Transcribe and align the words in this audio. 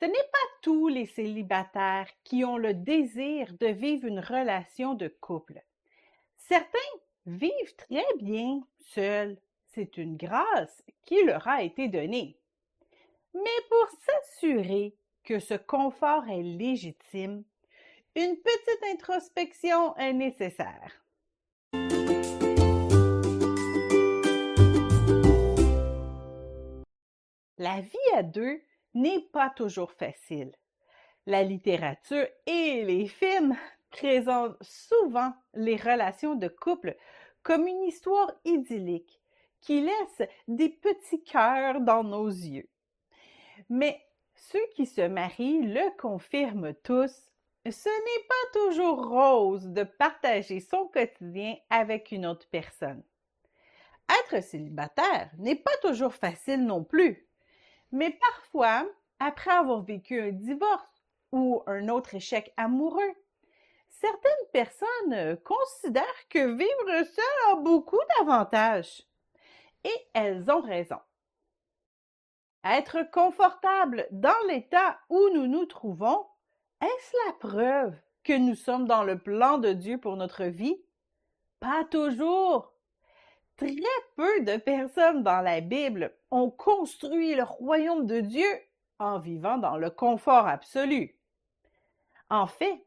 Ce 0.00 0.06
n'est 0.06 0.12
pas 0.12 0.38
tous 0.62 0.88
les 0.88 1.06
célibataires 1.06 2.08
qui 2.24 2.44
ont 2.44 2.56
le 2.56 2.74
désir 2.74 3.52
de 3.60 3.68
vivre 3.68 4.06
une 4.06 4.20
relation 4.20 4.94
de 4.94 5.08
couple. 5.08 5.62
Certains 6.36 6.78
vivent 7.26 7.76
très 7.76 8.04
bien 8.18 8.60
seuls. 8.78 9.38
C'est 9.68 9.96
une 9.96 10.16
grâce 10.16 10.84
qui 11.04 11.22
leur 11.24 11.46
a 11.48 11.62
été 11.62 11.88
donnée. 11.88 12.36
Mais 13.34 13.60
pour 13.68 13.88
s'assurer 14.00 14.94
que 15.24 15.38
ce 15.38 15.54
confort 15.54 16.28
est 16.28 16.42
légitime, 16.42 17.44
une 18.14 18.36
petite 18.36 18.84
introspection 18.92 19.96
est 19.96 20.12
nécessaire. 20.12 21.04
La 27.58 27.80
vie 27.80 28.14
à 28.14 28.22
deux 28.22 28.60
n'est 28.94 29.26
pas 29.32 29.50
toujours 29.50 29.92
facile. 29.92 30.52
La 31.26 31.42
littérature 31.42 32.26
et 32.46 32.84
les 32.84 33.06
films 33.06 33.56
présentent 33.90 34.56
souvent 34.60 35.32
les 35.54 35.76
relations 35.76 36.34
de 36.34 36.48
couple 36.48 36.96
comme 37.42 37.66
une 37.66 37.84
histoire 37.84 38.32
idyllique 38.44 39.20
qui 39.60 39.80
laisse 39.80 40.28
des 40.48 40.68
petits 40.68 41.22
cœurs 41.22 41.80
dans 41.80 42.04
nos 42.04 42.28
yeux. 42.28 42.68
Mais 43.68 44.04
ceux 44.34 44.66
qui 44.74 44.86
se 44.86 45.00
marient 45.00 45.62
le 45.62 45.96
confirment 45.98 46.74
tous, 46.82 47.30
ce 47.64 47.88
n'est 47.88 48.26
pas 48.28 48.58
toujours 48.60 49.08
rose 49.08 49.68
de 49.68 49.84
partager 49.84 50.60
son 50.60 50.86
quotidien 50.88 51.56
avec 51.70 52.12
une 52.12 52.26
autre 52.26 52.46
personne. 52.50 53.02
Être 54.22 54.42
célibataire 54.42 55.30
n'est 55.38 55.56
pas 55.56 55.76
toujours 55.80 56.14
facile 56.14 56.66
non 56.66 56.84
plus. 56.84 57.26
Mais 57.94 58.10
parfois, 58.10 58.88
après 59.20 59.52
avoir 59.52 59.82
vécu 59.82 60.20
un 60.20 60.32
divorce 60.32 61.06
ou 61.30 61.62
un 61.68 61.88
autre 61.88 62.16
échec 62.16 62.52
amoureux, 62.56 63.14
certaines 63.88 64.32
personnes 64.52 65.38
considèrent 65.44 66.28
que 66.28 66.56
vivre 66.56 67.06
seul 67.06 67.52
a 67.52 67.54
beaucoup 67.54 68.00
d'avantages. 68.18 69.04
Et 69.84 70.08
elles 70.12 70.50
ont 70.50 70.60
raison. 70.60 70.98
Être 72.64 73.08
confortable 73.12 74.08
dans 74.10 74.44
l'état 74.48 74.98
où 75.08 75.28
nous 75.32 75.46
nous 75.46 75.66
trouvons, 75.66 76.26
est-ce 76.80 77.16
la 77.28 77.32
preuve 77.34 77.94
que 78.24 78.36
nous 78.36 78.56
sommes 78.56 78.88
dans 78.88 79.04
le 79.04 79.20
plan 79.20 79.58
de 79.58 79.72
Dieu 79.72 79.98
pour 79.98 80.16
notre 80.16 80.46
vie? 80.46 80.82
Pas 81.60 81.84
toujours. 81.84 82.73
Très 83.56 83.76
peu 84.16 84.40
de 84.40 84.56
personnes 84.56 85.22
dans 85.22 85.40
la 85.40 85.60
Bible 85.60 86.12
ont 86.32 86.50
construit 86.50 87.36
le 87.36 87.44
royaume 87.44 88.06
de 88.06 88.20
Dieu 88.20 88.48
en 88.98 89.20
vivant 89.20 89.58
dans 89.58 89.76
le 89.76 89.90
confort 89.90 90.48
absolu. 90.48 91.16
En 92.30 92.46
fait, 92.48 92.84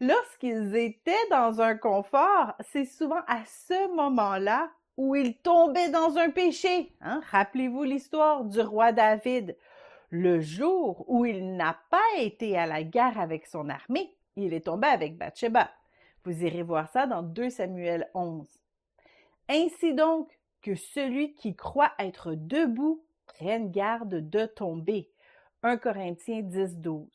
lorsqu'ils 0.00 0.74
étaient 0.74 1.28
dans 1.30 1.60
un 1.60 1.76
confort, 1.76 2.54
c'est 2.60 2.84
souvent 2.84 3.20
à 3.28 3.44
ce 3.44 3.94
moment-là 3.94 4.70
où 4.96 5.14
ils 5.14 5.36
tombaient 5.36 5.90
dans 5.90 6.18
un 6.18 6.30
péché. 6.30 6.92
Hein? 7.00 7.20
Rappelez-vous 7.30 7.84
l'histoire 7.84 8.44
du 8.44 8.60
roi 8.60 8.90
David. 8.90 9.56
Le 10.10 10.40
jour 10.40 11.04
où 11.06 11.26
il 11.26 11.54
n'a 11.54 11.78
pas 11.90 12.18
été 12.18 12.58
à 12.58 12.66
la 12.66 12.82
guerre 12.82 13.20
avec 13.20 13.46
son 13.46 13.68
armée, 13.68 14.16
il 14.34 14.52
est 14.52 14.66
tombé 14.66 14.88
avec 14.88 15.16
Bathsheba. 15.16 15.70
Vous 16.24 16.44
irez 16.44 16.62
voir 16.62 16.88
ça 16.88 17.06
dans 17.06 17.22
2 17.22 17.50
Samuel 17.50 18.10
11. 18.14 18.48
Ainsi 19.48 19.94
donc 19.94 20.30
que 20.62 20.74
celui 20.74 21.34
qui 21.34 21.56
croit 21.56 21.92
être 21.98 22.34
debout 22.34 23.02
prenne 23.26 23.70
garde 23.70 24.28
de 24.28 24.46
tomber. 24.46 25.10
1 25.62 25.76
Corinthiens 25.78 26.42
10, 26.42 26.78
12. 26.78 27.06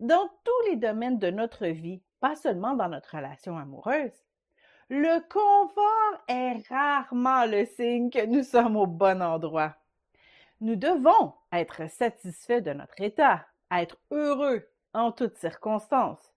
Dans 0.00 0.30
tous 0.44 0.70
les 0.70 0.76
domaines 0.76 1.18
de 1.18 1.30
notre 1.30 1.66
vie, 1.66 2.02
pas 2.20 2.36
seulement 2.36 2.74
dans 2.74 2.88
notre 2.88 3.16
relation 3.16 3.58
amoureuse, 3.58 4.12
le 4.88 5.20
confort 5.28 6.24
est 6.26 6.66
rarement 6.68 7.44
le 7.46 7.64
signe 7.64 8.10
que 8.10 8.26
nous 8.26 8.42
sommes 8.42 8.76
au 8.76 8.86
bon 8.86 9.22
endroit. 9.22 9.76
Nous 10.60 10.76
devons 10.76 11.34
être 11.52 11.88
satisfaits 11.88 12.60
de 12.60 12.72
notre 12.72 13.00
état, 13.00 13.46
être 13.70 13.96
heureux 14.10 14.68
en 14.92 15.12
toutes 15.12 15.36
circonstances, 15.36 16.34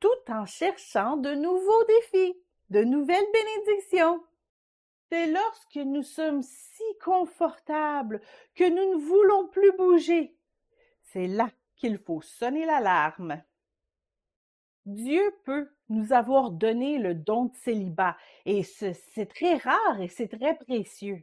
tout 0.00 0.08
en 0.28 0.46
cherchant 0.46 1.16
de 1.16 1.34
nouveaux 1.34 1.84
défis, 1.84 2.36
de 2.70 2.82
nouvelles 2.82 3.26
bénédictions. 3.32 4.22
C'est 5.12 5.26
lorsque 5.26 5.76
nous 5.76 6.04
sommes 6.04 6.40
si 6.40 6.82
confortables 7.04 8.22
que 8.54 8.64
nous 8.64 8.98
ne 8.98 9.04
voulons 9.04 9.46
plus 9.46 9.70
bouger. 9.76 10.34
C'est 11.02 11.26
là 11.26 11.50
qu'il 11.76 11.98
faut 11.98 12.22
sonner 12.22 12.64
l'alarme. 12.64 13.42
Dieu 14.86 15.22
peut 15.44 15.70
nous 15.90 16.14
avoir 16.14 16.50
donné 16.50 16.96
le 16.96 17.14
don 17.14 17.44
de 17.44 17.54
célibat, 17.56 18.16
et 18.46 18.62
c'est 18.62 19.26
très 19.26 19.56
rare 19.56 20.00
et 20.00 20.08
c'est 20.08 20.28
très 20.28 20.56
précieux. 20.56 21.22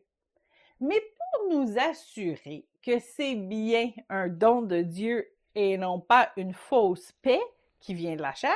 Mais 0.80 1.02
pour 1.18 1.58
nous 1.58 1.80
assurer 1.80 2.68
que 2.84 3.00
c'est 3.00 3.34
bien 3.34 3.92
un 4.08 4.28
don 4.28 4.62
de 4.62 4.84
Dieu 4.84 5.28
et 5.56 5.80
non 5.80 6.00
pas 6.00 6.32
une 6.38 6.54
fausse 6.54 7.12
paix 7.24 7.42
qui 7.80 7.96
vient 7.96 8.16
de 8.16 8.22
la 8.22 8.36
chair, 8.36 8.56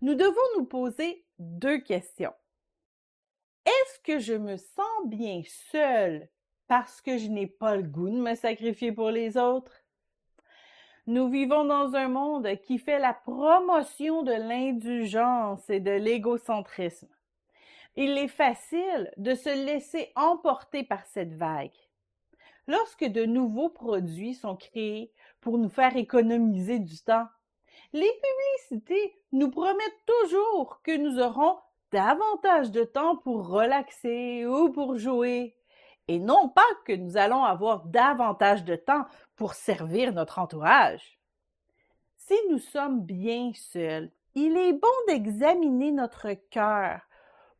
nous 0.00 0.14
devons 0.14 0.58
nous 0.58 0.64
poser 0.64 1.24
deux 1.40 1.78
questions. 1.78 2.34
Je 4.16 4.32
me 4.32 4.56
sens 4.56 5.06
bien 5.06 5.42
seule 5.70 6.30
parce 6.66 7.02
que 7.02 7.18
je 7.18 7.28
n'ai 7.28 7.46
pas 7.46 7.76
le 7.76 7.82
goût 7.82 8.08
de 8.08 8.16
me 8.16 8.34
sacrifier 8.34 8.90
pour 8.90 9.10
les 9.10 9.36
autres? 9.36 9.84
Nous 11.06 11.28
vivons 11.28 11.64
dans 11.64 11.94
un 11.94 12.08
monde 12.08 12.48
qui 12.62 12.78
fait 12.78 12.98
la 12.98 13.12
promotion 13.12 14.22
de 14.22 14.32
l'indulgence 14.32 15.68
et 15.68 15.80
de 15.80 15.90
l'égocentrisme. 15.90 17.08
Il 17.96 18.16
est 18.16 18.28
facile 18.28 19.12
de 19.18 19.34
se 19.34 19.50
laisser 19.66 20.10
emporter 20.16 20.84
par 20.84 21.04
cette 21.04 21.34
vague. 21.34 21.76
Lorsque 22.66 23.04
de 23.04 23.26
nouveaux 23.26 23.70
produits 23.70 24.34
sont 24.34 24.56
créés 24.56 25.12
pour 25.42 25.58
nous 25.58 25.68
faire 25.68 25.96
économiser 25.96 26.78
du 26.78 26.98
temps, 26.98 27.26
les 27.92 28.10
publicités 28.22 29.16
nous 29.32 29.50
promettent 29.50 30.06
toujours 30.06 30.80
que 30.82 30.96
nous 30.96 31.18
aurons 31.18 31.58
davantage 31.92 32.70
de 32.70 32.84
temps 32.84 33.16
pour 33.16 33.48
relaxer 33.48 34.46
ou 34.46 34.70
pour 34.70 34.98
jouer, 34.98 35.56
et 36.08 36.18
non 36.18 36.48
pas 36.48 36.68
que 36.84 36.92
nous 36.92 37.16
allons 37.16 37.44
avoir 37.44 37.84
davantage 37.86 38.64
de 38.64 38.76
temps 38.76 39.04
pour 39.36 39.54
servir 39.54 40.12
notre 40.12 40.38
entourage. 40.38 41.18
Si 42.16 42.34
nous 42.50 42.58
sommes 42.58 43.02
bien 43.02 43.52
seuls, 43.54 44.10
il 44.34 44.56
est 44.56 44.72
bon 44.72 44.88
d'examiner 45.06 45.92
notre 45.92 46.32
cœur 46.50 47.00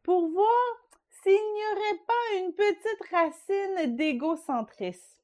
pour 0.03 0.29
voir 0.29 0.89
s'il 1.09 1.33
n'y 1.33 1.63
aurait 1.73 2.01
pas 2.07 2.39
une 2.39 2.53
petite 2.55 3.11
racine 3.11 3.97
d'égocentrisme. 3.97 5.23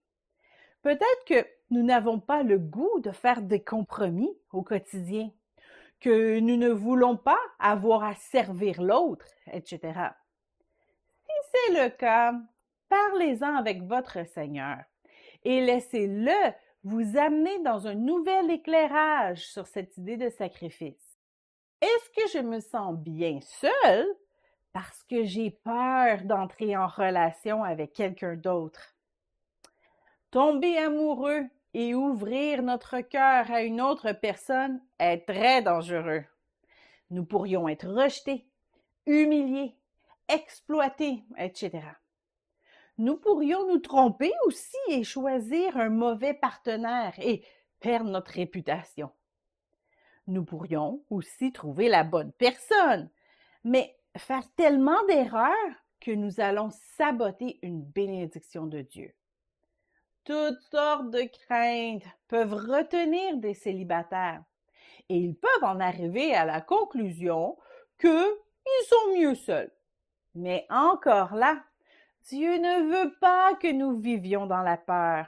Peut-être 0.82 1.24
que 1.26 1.46
nous 1.70 1.82
n'avons 1.82 2.20
pas 2.20 2.42
le 2.42 2.58
goût 2.58 3.00
de 3.00 3.10
faire 3.10 3.40
des 3.40 3.62
compromis 3.62 4.36
au 4.52 4.62
quotidien 4.62 5.30
que 6.04 6.38
nous 6.38 6.58
ne 6.58 6.68
voulons 6.68 7.16
pas 7.16 7.40
avoir 7.58 8.04
à 8.04 8.14
servir 8.14 8.82
l'autre, 8.82 9.24
etc. 9.50 9.80
Si 11.24 11.32
c'est 11.50 11.82
le 11.82 11.88
cas, 11.88 12.34
parlez-en 12.90 13.56
avec 13.56 13.82
votre 13.84 14.26
Seigneur 14.26 14.84
et 15.44 15.62
laissez-le 15.62 16.52
vous 16.82 17.16
amener 17.16 17.58
dans 17.60 17.86
un 17.86 17.94
nouvel 17.94 18.50
éclairage 18.50 19.46
sur 19.46 19.66
cette 19.66 19.96
idée 19.96 20.18
de 20.18 20.28
sacrifice. 20.28 21.18
Est-ce 21.80 22.10
que 22.10 22.38
je 22.38 22.44
me 22.44 22.60
sens 22.60 22.98
bien 22.98 23.40
seule 23.40 24.06
parce 24.74 25.02
que 25.04 25.24
j'ai 25.24 25.52
peur 25.52 26.22
d'entrer 26.24 26.76
en 26.76 26.86
relation 26.86 27.64
avec 27.64 27.94
quelqu'un 27.94 28.34
d'autre? 28.34 28.94
Tomber 30.30 30.76
amoureux 30.76 31.44
et 31.74 31.94
ouvrir 31.94 32.62
notre 32.62 33.00
cœur 33.00 33.50
à 33.50 33.62
une 33.62 33.80
autre 33.80 34.12
personne 34.12 34.80
est 34.98 35.26
très 35.26 35.60
dangereux. 35.60 36.24
Nous 37.10 37.24
pourrions 37.24 37.68
être 37.68 37.88
rejetés, 37.88 38.46
humiliés, 39.06 39.74
exploités, 40.28 41.24
etc. 41.36 41.80
Nous 42.96 43.16
pourrions 43.16 43.66
nous 43.66 43.80
tromper 43.80 44.32
aussi 44.46 44.76
et 44.88 45.02
choisir 45.02 45.76
un 45.76 45.90
mauvais 45.90 46.34
partenaire 46.34 47.14
et 47.18 47.44
perdre 47.80 48.10
notre 48.10 48.32
réputation. 48.32 49.10
Nous 50.28 50.44
pourrions 50.44 51.02
aussi 51.10 51.52
trouver 51.52 51.88
la 51.88 52.04
bonne 52.04 52.32
personne, 52.32 53.10
mais 53.64 53.96
faire 54.16 54.48
tellement 54.54 55.04
d'erreurs 55.06 55.52
que 56.00 56.12
nous 56.12 56.40
allons 56.40 56.70
saboter 56.96 57.58
une 57.62 57.82
bénédiction 57.82 58.66
de 58.66 58.80
Dieu. 58.80 59.12
Toutes 60.24 60.60
sortes 60.70 61.10
de 61.10 61.22
craintes 61.22 62.02
peuvent 62.28 62.54
retenir 62.54 63.36
des 63.36 63.52
célibataires 63.52 64.42
et 65.10 65.18
ils 65.18 65.36
peuvent 65.36 65.64
en 65.64 65.80
arriver 65.80 66.34
à 66.34 66.46
la 66.46 66.62
conclusion 66.62 67.58
qu'ils 68.00 68.10
sont 68.88 69.18
mieux 69.18 69.34
seuls. 69.34 69.70
Mais 70.34 70.66
encore 70.70 71.34
là, 71.34 71.62
Dieu 72.30 72.56
ne 72.56 72.90
veut 72.90 73.14
pas 73.20 73.54
que 73.56 73.70
nous 73.70 73.98
vivions 73.98 74.46
dans 74.46 74.62
la 74.62 74.78
peur. 74.78 75.26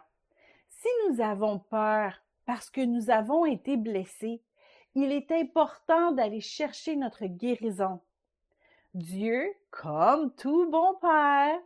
Si 0.68 0.88
nous 1.08 1.20
avons 1.20 1.58
peur, 1.58 2.14
parce 2.46 2.70
que 2.70 2.80
nous 2.80 3.10
avons 3.10 3.44
été 3.44 3.76
blessés, 3.76 4.42
il 4.94 5.12
est 5.12 5.30
important 5.30 6.12
d'aller 6.12 6.40
chercher 6.40 6.96
notre 6.96 7.26
guérison. 7.26 8.00
Dieu, 8.94 9.44
comme 9.70 10.34
tout 10.36 10.70
bon 10.70 10.94
père, 11.02 11.58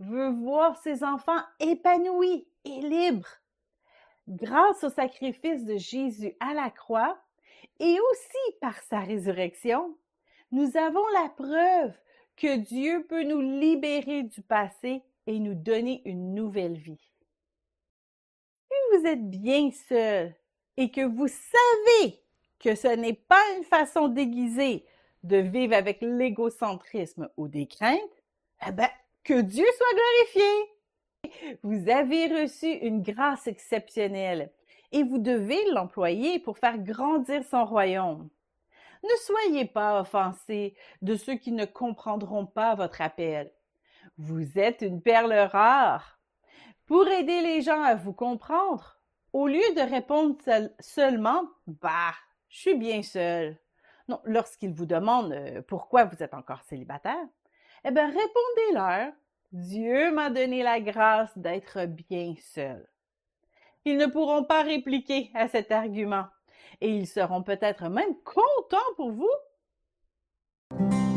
veut 0.00 0.30
voir 0.30 0.76
ses 0.78 1.04
enfants 1.04 1.42
épanouis 1.60 2.47
et 2.64 2.80
libres. 2.80 3.40
Grâce 4.28 4.84
au 4.84 4.90
sacrifice 4.90 5.64
de 5.64 5.76
Jésus 5.76 6.34
à 6.40 6.54
la 6.54 6.70
croix 6.70 7.18
et 7.80 7.96
aussi 8.10 8.56
par 8.60 8.78
sa 8.82 9.00
résurrection, 9.00 9.96
nous 10.50 10.76
avons 10.76 11.06
la 11.14 11.28
preuve 11.30 11.94
que 12.36 12.56
Dieu 12.56 13.04
peut 13.08 13.22
nous 13.24 13.40
libérer 13.40 14.22
du 14.22 14.42
passé 14.42 15.02
et 15.26 15.38
nous 15.38 15.54
donner 15.54 16.02
une 16.04 16.34
nouvelle 16.34 16.76
vie. 16.76 17.10
Si 18.70 18.98
vous 18.98 19.06
êtes 19.06 19.28
bien 19.28 19.70
seul 19.70 20.34
et 20.76 20.90
que 20.90 21.04
vous 21.04 21.28
savez 21.28 22.22
que 22.58 22.74
ce 22.74 22.88
n'est 22.88 23.14
pas 23.14 23.42
une 23.56 23.64
façon 23.64 24.08
déguisée 24.08 24.84
de 25.22 25.36
vivre 25.36 25.74
avec 25.74 25.98
l'égocentrisme 26.00 27.28
ou 27.36 27.48
des 27.48 27.66
craintes, 27.66 28.22
eh 28.66 28.72
ben, 28.72 28.88
que 29.24 29.40
Dieu 29.40 29.66
soit 29.76 29.94
glorifié. 29.94 30.77
Vous 31.62 31.88
avez 31.88 32.42
reçu 32.42 32.66
une 32.68 33.02
grâce 33.02 33.46
exceptionnelle 33.46 34.50
et 34.92 35.02
vous 35.02 35.18
devez 35.18 35.58
l'employer 35.72 36.38
pour 36.38 36.58
faire 36.58 36.78
grandir 36.78 37.44
son 37.44 37.64
royaume. 37.64 38.28
Ne 39.04 39.16
soyez 39.24 39.64
pas 39.64 40.00
offensés 40.00 40.74
de 41.02 41.14
ceux 41.14 41.36
qui 41.36 41.52
ne 41.52 41.64
comprendront 41.64 42.46
pas 42.46 42.74
votre 42.74 43.00
appel. 43.00 43.52
Vous 44.16 44.58
êtes 44.58 44.82
une 44.82 45.00
perle 45.00 45.32
rare. 45.32 46.18
Pour 46.86 47.06
aider 47.06 47.40
les 47.42 47.62
gens 47.62 47.82
à 47.82 47.94
vous 47.94 48.12
comprendre, 48.14 48.98
au 49.32 49.46
lieu 49.46 49.74
de 49.76 49.90
répondre 49.90 50.36
seulement 50.80 51.44
Bah, 51.66 52.14
je 52.48 52.60
suis 52.60 52.74
bien 52.74 53.02
seul. 53.02 53.58
Non, 54.08 54.20
lorsqu'ils 54.24 54.72
vous 54.72 54.86
demandent 54.86 55.32
euh, 55.32 55.62
pourquoi 55.62 56.04
vous 56.04 56.22
êtes 56.22 56.32
encore 56.32 56.62
célibataire, 56.62 57.26
eh 57.84 57.90
bien, 57.90 58.06
répondez-leur 58.06 59.12
Dieu 59.52 60.12
m'a 60.12 60.28
donné 60.28 60.62
la 60.62 60.78
grâce 60.78 61.36
d'être 61.38 61.86
bien 61.86 62.34
seul. 62.38 62.86
Ils 63.86 63.96
ne 63.96 64.06
pourront 64.06 64.44
pas 64.44 64.62
répliquer 64.62 65.30
à 65.34 65.48
cet 65.48 65.72
argument 65.72 66.26
et 66.82 66.90
ils 66.90 67.06
seront 67.06 67.42
peut-être 67.42 67.88
même 67.88 68.14
contents 68.24 68.94
pour 68.96 69.12
vous. 69.12 71.07